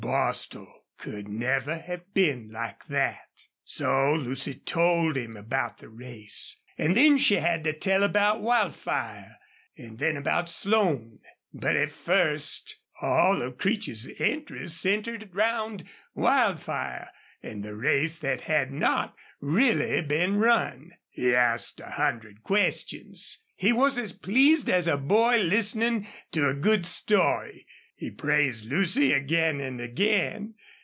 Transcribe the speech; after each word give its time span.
Bostil 0.03 0.81
could 0.97 1.27
never 1.27 1.77
have 1.77 2.11
been 2.15 2.49
like 2.51 2.87
that. 2.87 3.29
So 3.63 4.15
Lucy 4.15 4.55
told 4.55 5.15
him 5.15 5.37
about 5.37 5.77
the 5.77 5.89
race 5.89 6.59
and 6.75 6.97
then 6.97 7.19
she 7.19 7.35
had 7.35 7.63
to 7.65 7.73
tell 7.73 8.01
about 8.01 8.41
Wildfire, 8.41 9.37
and 9.77 9.99
then 9.99 10.17
about 10.17 10.49
Slone. 10.49 11.19
But 11.53 11.75
at 11.75 11.91
first 11.91 12.77
all 12.99 13.43
of 13.43 13.59
Creech's 13.59 14.07
interest 14.07 14.77
centered 14.81 15.29
round 15.35 15.83
Wildfire 16.15 17.09
and 17.43 17.63
the 17.63 17.75
race 17.75 18.17
that 18.19 18.41
had 18.41 18.71
not 18.71 19.15
really 19.39 20.01
been 20.01 20.37
run. 20.37 20.93
He 21.09 21.35
asked 21.35 21.79
a 21.79 21.91
hundred 21.91 22.41
questions. 22.41 23.43
He 23.55 23.71
was 23.71 23.99
as 23.99 24.13
pleased 24.13 24.67
as 24.67 24.87
a 24.87 24.97
boy 24.97 25.37
listening 25.43 26.07
to 26.31 26.49
a 26.49 26.55
good 26.55 26.87
story. 26.87 27.67
He 27.95 28.09
praised 28.09 28.65
Lucy 28.65 29.13
again 29.13 29.59
and 29.61 29.79
again. 29.79 30.55